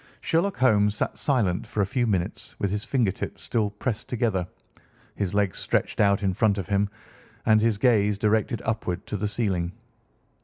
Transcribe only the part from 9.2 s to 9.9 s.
ceiling.